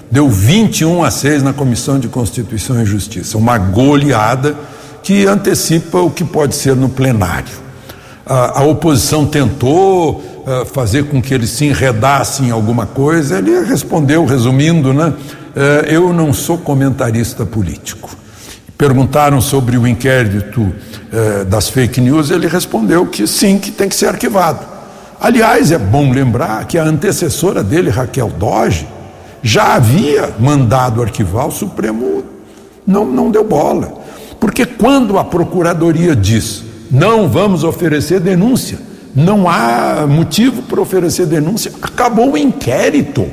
[0.09, 4.55] Deu 21 a 6 na Comissão de Constituição e Justiça, uma goleada
[5.03, 7.62] que antecipa o que pode ser no plenário.
[8.25, 13.63] A, a oposição tentou uh, fazer com que ele se enredasse em alguma coisa, ele
[13.63, 15.13] respondeu, resumindo, né?
[15.55, 18.09] Uh, eu não sou comentarista político.
[18.77, 20.73] Perguntaram sobre o inquérito
[21.13, 24.65] eh, das fake news, ele respondeu que sim, que tem que ser arquivado.
[25.21, 28.87] Aliás, é bom lembrar que a antecessora dele, Raquel Doge,
[29.43, 32.23] já havia mandado arquivar, o Supremo
[32.85, 33.93] não, não deu bola.
[34.39, 36.63] Porque quando a Procuradoria diz
[36.93, 38.77] não vamos oferecer denúncia,
[39.15, 43.27] não há motivo para oferecer denúncia, acabou o inquérito.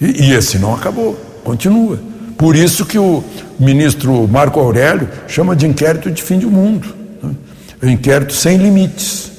[0.00, 1.14] E, e esse não acabou,
[1.44, 1.98] continua.
[2.38, 3.22] Por isso que o
[3.58, 6.88] ministro Marco Aurélio chama de inquérito de fim do mundo.
[7.22, 7.92] Né?
[7.92, 9.30] Inquérito sem limites.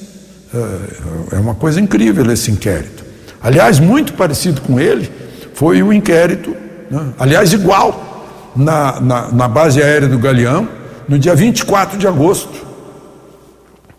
[0.54, 3.04] É, é uma coisa incrível esse inquérito.
[3.42, 5.10] Aliás, muito parecido com ele
[5.54, 6.56] foi o inquérito,
[6.88, 7.08] né?
[7.18, 10.68] aliás, igual, na, na, na, base aérea do Galeão,
[11.08, 12.67] no dia 24 de agosto.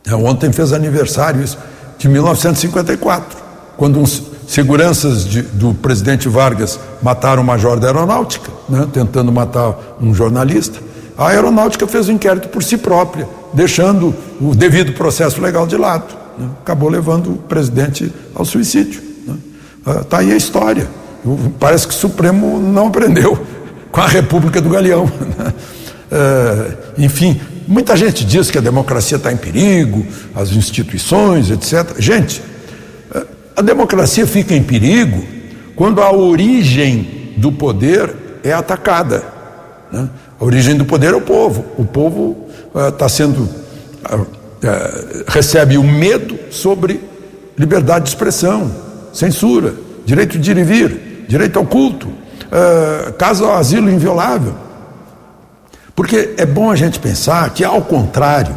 [0.09, 1.57] É, ontem fez aniversário isso,
[1.97, 3.37] de 1954,
[3.77, 4.05] quando um
[4.49, 10.79] seguranças de, do presidente Vargas mataram o major da aeronáutica, né, tentando matar um jornalista.
[11.15, 15.77] A aeronáutica fez o um inquérito por si própria, deixando o devido processo legal de
[15.77, 16.15] lado.
[16.35, 19.03] Né, acabou levando o presidente ao suicídio.
[19.85, 20.05] Está né.
[20.11, 20.87] ah, aí a história.
[21.59, 23.37] Parece que o Supremo não aprendeu
[23.91, 25.05] com a República do Galeão.
[25.05, 25.53] Né.
[26.11, 27.39] Ah, enfim,
[27.69, 30.05] muita gente diz que a democracia está em perigo,
[30.35, 31.95] as instituições, etc.
[31.99, 32.41] Gente,
[33.59, 35.21] a democracia fica em perigo
[35.75, 39.21] quando a origem do poder é atacada.
[39.91, 40.09] Né?
[40.39, 41.65] A origem do poder é o povo.
[41.77, 43.41] O povo está uh, sendo.
[43.41, 44.27] Uh, uh,
[45.27, 47.01] recebe o medo sobre
[47.57, 48.71] liberdade de expressão,
[49.11, 49.73] censura,
[50.05, 52.07] direito de ir e vir, direito ao culto,
[53.17, 54.55] caso ao asilo inviolável.
[55.99, 58.55] Porque é bom a gente pensar que, ao contrário,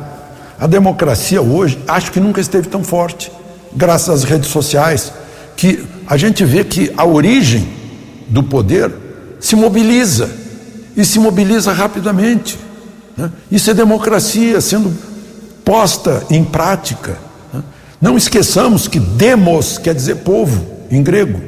[0.60, 3.32] a democracia hoje acho que nunca esteve tão forte
[3.74, 5.12] graças às redes sociais,
[5.56, 7.68] que a gente vê que a origem
[8.28, 8.92] do poder
[9.40, 10.30] se mobiliza
[10.96, 12.56] e se mobiliza rapidamente.
[13.16, 13.28] Né?
[13.50, 14.96] Isso é democracia sendo
[15.64, 17.18] posta em prática.
[17.52, 17.60] Né?
[18.00, 21.40] Não esqueçamos que demos quer dizer povo em grego.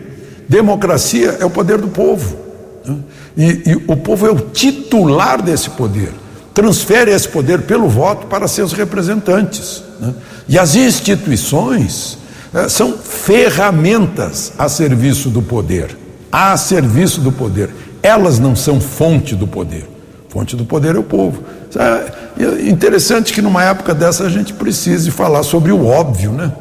[0.49, 2.37] Democracia é o poder do povo.
[2.85, 2.97] Né?
[3.37, 6.13] E, e o povo é o titular desse poder.
[6.53, 9.83] Transfere esse poder pelo voto para seus representantes.
[10.01, 10.15] Né?
[10.49, 12.19] E as instituições
[12.55, 15.97] eh, são ferramentas a serviço do poder,
[16.31, 17.71] a serviço do poder.
[18.01, 19.89] Elas não são fonte do poder.
[20.29, 21.43] Fonte do poder é o povo.
[21.77, 26.53] É interessante que numa época dessa a gente precise falar sobre o óbvio, né?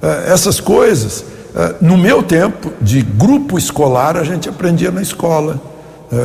[0.00, 1.24] Eh, essas coisas,
[1.56, 5.60] eh, no meu tempo de grupo escolar, a gente aprendia na escola,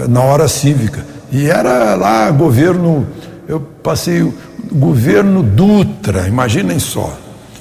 [0.09, 1.05] na hora cívica.
[1.31, 3.07] E era lá governo,
[3.47, 4.31] eu passei
[4.71, 7.17] governo Dutra, imaginem só,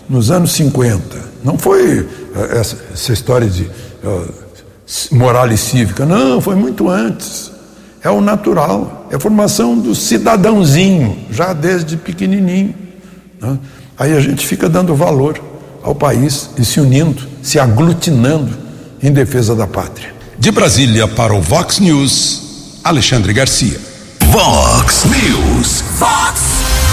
[0.08, 1.02] nos anos 50.
[1.44, 4.34] Não foi eh, essa, essa história de uh,
[5.12, 7.52] moral e cívica, não, foi muito antes.
[8.02, 12.74] É o natural, é a formação do cidadãozinho, já desde pequenininho.
[13.40, 13.58] Né?
[13.98, 15.40] Aí a gente fica dando valor
[15.82, 18.52] ao país e se unindo, se aglutinando
[19.02, 20.15] em defesa da pátria.
[20.38, 23.80] De Brasília para o Vox News, Alexandre Garcia.
[24.20, 25.82] Vox News.
[25.98, 26.40] Vox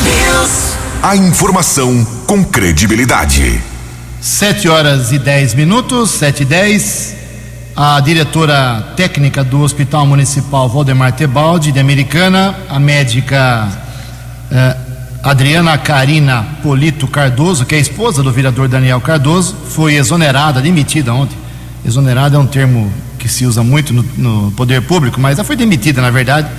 [0.01, 0.73] News.
[1.03, 3.61] A informação com credibilidade.
[4.21, 7.15] Sete horas e dez minutos, sete e dez.
[7.75, 13.67] A diretora técnica do Hospital Municipal Valdemar Tebaldi, de Americana, a médica
[14.51, 14.77] eh,
[15.21, 21.37] Adriana Carina Polito Cardoso, que é esposa do vereador Daniel Cardoso, foi exonerada, demitida ontem.
[21.85, 22.91] Exonerada é um termo
[23.23, 26.49] que se usa muito no, no poder público, mas ela foi demitida, na verdade,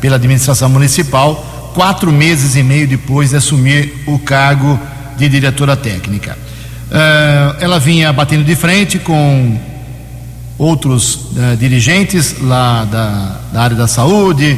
[0.00, 4.80] pela administração municipal quatro meses e meio depois de assumir o cargo
[5.18, 6.38] de diretora técnica.
[6.86, 9.58] Uh, ela vinha batendo de frente com
[10.56, 14.56] outros uh, dirigentes lá da, da, área da saúde,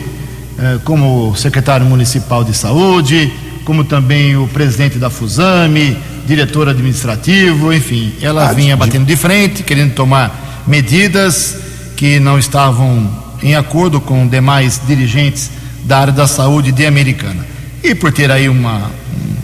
[0.58, 3.32] uh, como o secretário municipal de saúde,
[3.64, 5.96] como também o presidente da Fusame,
[6.28, 11.56] diretor administrativo, enfim, ela ah, vinha batendo de frente, querendo tomar medidas
[11.96, 13.08] que não estavam
[13.42, 15.50] em acordo com demais dirigentes
[15.84, 17.46] da área da saúde de Americana.
[17.82, 18.90] E por ter aí uma,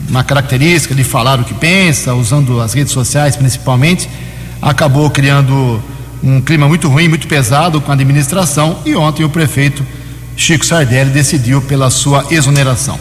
[0.09, 4.09] uma característica de falar o que pensa, usando as redes sociais principalmente,
[4.61, 5.81] acabou criando
[6.23, 9.85] um clima muito ruim, muito pesado com a administração e ontem o prefeito
[10.35, 12.97] Chico Sardelli decidiu pela sua exoneração.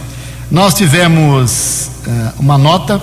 [0.51, 3.01] Nós tivemos uh, uma nota,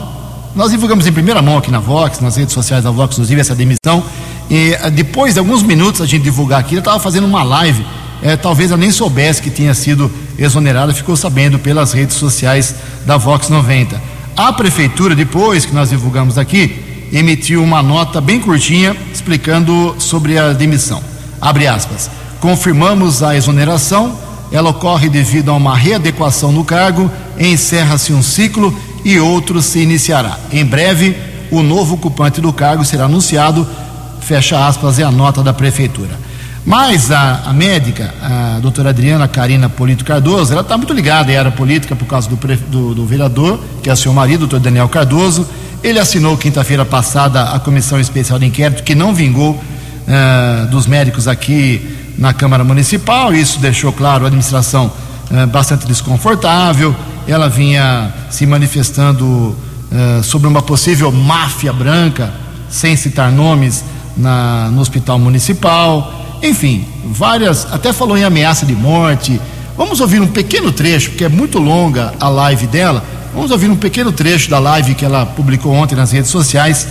[0.55, 3.55] nós divulgamos em primeira mão aqui na Vox, nas redes sociais da Vox, inclusive essa
[3.55, 4.03] demissão,
[4.49, 7.85] e uh, depois de alguns minutos a gente divulgar aqui, eu estava fazendo uma live
[8.21, 12.75] é, talvez eu nem soubesse que tinha sido exonerada, ficou sabendo pelas redes sociais
[13.05, 14.01] da Vox 90.
[14.35, 20.53] A prefeitura, depois que nós divulgamos aqui, emitiu uma nota bem curtinha explicando sobre a
[20.53, 21.01] demissão.
[21.41, 22.09] Abre aspas.
[22.39, 24.17] Confirmamos a exoneração,
[24.51, 30.37] ela ocorre devido a uma readequação no cargo, encerra-se um ciclo e outro se iniciará.
[30.51, 31.15] Em breve,
[31.51, 33.67] o novo ocupante do cargo será anunciado.
[34.21, 36.29] Fecha aspas, é a nota da prefeitura.
[36.65, 41.39] Mas a, a médica, a doutora Adriana Carina Polito Cardoso, ela está muito ligada à
[41.39, 45.47] área política por causa do, do, do vereador, que é seu marido, doutor Daniel Cardoso.
[45.81, 51.27] Ele assinou quinta-feira passada a comissão especial de inquérito, que não vingou uh, dos médicos
[51.27, 53.33] aqui na Câmara Municipal.
[53.33, 54.91] Isso deixou claro a administração
[55.31, 56.93] uh, bastante desconfortável.
[57.29, 62.33] Ela vinha se manifestando uh, sobre uma possível máfia branca,
[62.69, 63.83] sem citar nomes,
[64.17, 66.11] na, no hospital municipal.
[66.41, 69.39] Enfim, várias, até falou em ameaça de morte.
[69.77, 73.03] Vamos ouvir um pequeno trecho, porque é muito longa a live dela.
[73.33, 76.87] Vamos ouvir um pequeno trecho da live que ela publicou ontem nas redes sociais,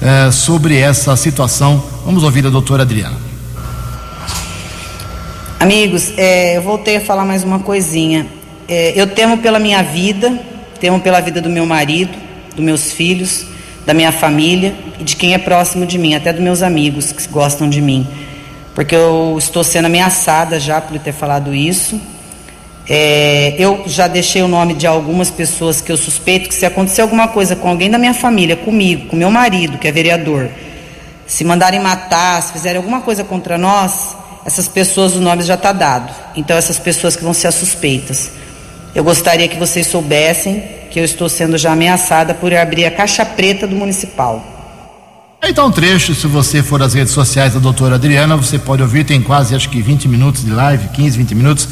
[0.00, 1.84] eh, sobre essa situação.
[2.04, 3.16] Vamos ouvir a doutora Adriana.
[5.60, 8.26] Amigos, é, eu voltei a falar mais uma coisinha.
[8.74, 10.32] É, eu temo pela minha vida,
[10.80, 12.16] temo pela vida do meu marido,
[12.56, 13.44] dos meus filhos,
[13.84, 17.28] da minha família e de quem é próximo de mim, até dos meus amigos que
[17.28, 18.08] gostam de mim.
[18.74, 22.00] Porque eu estou sendo ameaçada já por ter falado isso.
[22.88, 27.02] É, eu já deixei o nome de algumas pessoas que eu suspeito que se acontecer
[27.02, 30.48] alguma coisa com alguém da minha família, comigo, com meu marido, que é vereador,
[31.26, 34.16] se mandarem matar, se fizerem alguma coisa contra nós,
[34.46, 36.10] essas pessoas, o nome já está dado.
[36.34, 38.40] Então, essas pessoas que vão ser as suspeitas.
[38.94, 43.24] Eu gostaria que vocês soubessem que eu estou sendo já ameaçada por abrir a caixa
[43.24, 44.44] preta do municipal.
[45.42, 49.04] Então, um trecho, se você for às redes sociais da doutora Adriana, você pode ouvir,
[49.04, 51.68] tem quase acho que 20 minutos de live, 15, 20 minutos,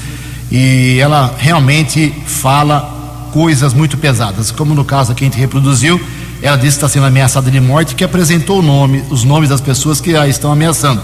[0.51, 6.01] e ela realmente fala coisas muito pesadas, como no caso que a gente reproduziu,
[6.43, 9.61] ela disse que está sendo ameaçada de morte, que apresentou o nome, os nomes das
[9.61, 11.03] pessoas que a estão ameaçando.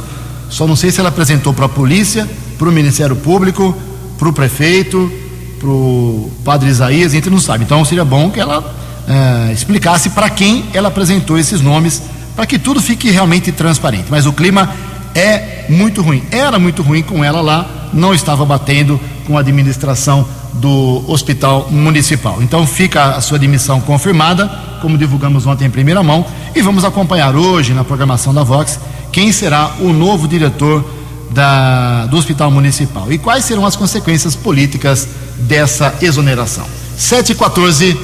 [0.48, 2.26] Só não sei se ela apresentou para a polícia,
[2.58, 3.76] para o Ministério Público,
[4.18, 5.12] para o prefeito,
[5.58, 7.64] para o padre Isaías, a gente não sabe.
[7.64, 8.74] Então seria bom que ela
[9.08, 12.02] eh, explicasse para quem ela apresentou esses nomes,
[12.34, 14.06] para que tudo fique realmente transparente.
[14.10, 14.74] Mas o clima
[15.14, 16.22] é muito ruim.
[16.30, 22.42] Era muito ruim com ela lá, não estava batendo com a administração do hospital municipal.
[22.42, 24.46] Então fica a sua demissão confirmada,
[24.80, 28.78] como divulgamos ontem em primeira mão, e vamos acompanhar hoje na programação da Vox
[29.12, 30.84] quem será o novo diretor
[31.30, 36.66] da, do hospital municipal e quais serão as consequências políticas dessa exoneração.
[36.96, 37.98] 7 e 14.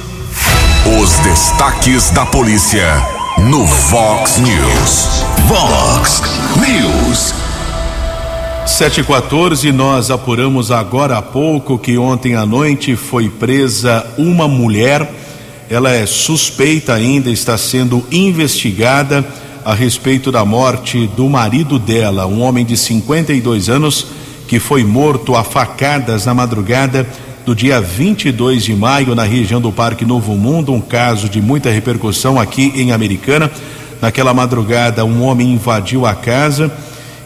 [1.01, 2.85] Os destaques da polícia
[3.49, 5.23] no Vox News.
[5.47, 6.21] Vox
[6.57, 7.33] News.
[8.65, 15.09] 714, nós apuramos agora há pouco que ontem à noite foi presa uma mulher.
[15.69, 19.25] Ela é suspeita ainda, está sendo investigada
[19.65, 24.07] a respeito da morte do marido dela, um homem de 52 anos
[24.47, 27.07] que foi morto a facadas na madrugada
[27.45, 31.69] do dia 22 de maio na região do Parque Novo Mundo, um caso de muita
[31.69, 33.49] repercussão aqui em Americana.
[34.01, 36.71] Naquela madrugada, um homem invadiu a casa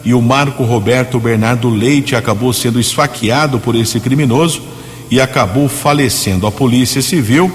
[0.04, 4.62] e o Marco Roberto Bernardo Leite acabou sendo esfaqueado por esse criminoso
[5.10, 6.46] e acabou falecendo.
[6.46, 7.50] A Polícia Civil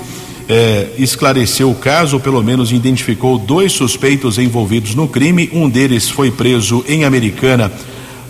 [0.50, 5.50] eh, esclareceu o caso, ou pelo menos identificou dois suspeitos envolvidos no crime.
[5.54, 7.72] Um deles foi preso em Americana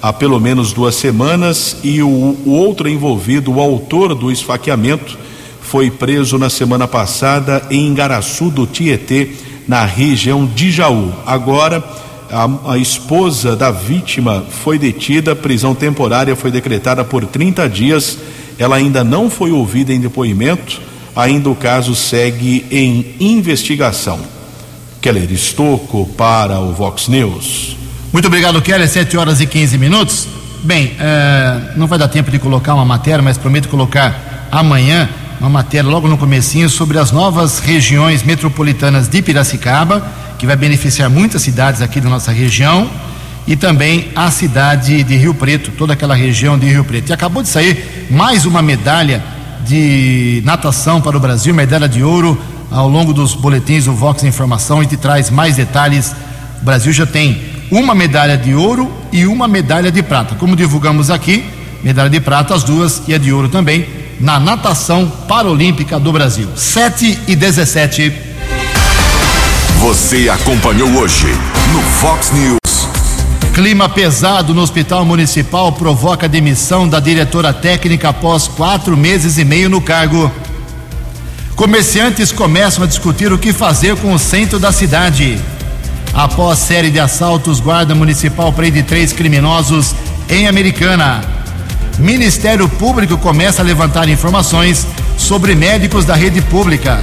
[0.04, 5.18] há pelo menos duas semanas e o, o outro envolvido, o autor do esfaqueamento,
[5.62, 9.30] foi preso na semana passada em Ingaraçu do Tietê,
[9.66, 11.14] na região de Jaú.
[11.26, 11.82] Agora,
[12.30, 18.18] a, a, esposa da vítima foi detida, prisão temporária foi decretada por 30 dias.
[18.60, 20.82] Ela ainda não foi ouvida em depoimento,
[21.16, 24.20] ainda o caso segue em investigação.
[25.02, 27.76] Keller Estocco para o Vox News.
[28.12, 28.88] Muito obrigado, Keller.
[28.88, 30.28] 7 horas e 15 minutos.
[30.64, 35.10] Bem, é, não vai dar tempo de colocar uma matéria, mas prometo colocar amanhã
[35.42, 40.08] uma matéria logo no comecinho sobre as novas regiões metropolitanas de Piracicaba,
[40.40, 42.90] que vai beneficiar muitas cidades aqui da nossa região,
[43.46, 47.10] e também a cidade de Rio Preto, toda aquela região de Rio Preto.
[47.10, 49.22] E acabou de sair mais uma medalha
[49.66, 52.40] de natação para o Brasil, medalha de ouro.
[52.72, 56.14] Ao longo dos boletins do Vox Informação, a gente traz mais detalhes.
[56.62, 57.42] O Brasil já tem
[57.72, 60.36] uma medalha de ouro e uma medalha de prata.
[60.36, 61.46] Como divulgamos aqui,
[61.84, 63.88] medalha de prata, as duas, e a de ouro também,
[64.20, 66.48] na natação paralímpica do Brasil.
[66.56, 68.14] 7 e 17.
[69.80, 71.28] Você acompanhou hoje
[71.74, 72.63] no Fox News.
[73.54, 79.70] Clima pesado no Hospital Municipal provoca demissão da diretora técnica após quatro meses e meio
[79.70, 80.32] no cargo.
[81.56, 85.40] Comerciantes começam a discutir o que fazer com o centro da cidade.
[86.16, 89.94] Após série de assaltos, Guarda Municipal prende três criminosos
[90.28, 91.22] em Americana.
[92.00, 97.00] Ministério Público começa a levantar informações sobre médicos da rede pública.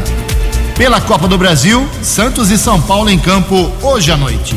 [0.77, 4.57] Pela Copa do Brasil, Santos e São Paulo em campo hoje à noite.